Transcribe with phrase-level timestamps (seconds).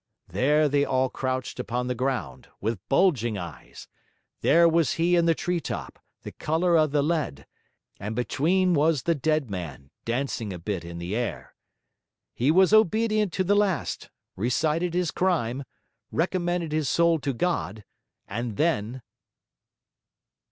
[0.27, 3.87] There they all crouched upon the ground, with bulging eyes;
[4.41, 7.45] there was he in the tree top, the colour of the lead;
[7.99, 11.53] and between was the dead man, dancing a bit in the air.
[12.33, 15.65] He was obedient to the last, recited his crime,
[16.11, 17.83] recommended his soul to God.
[18.27, 19.03] And then...'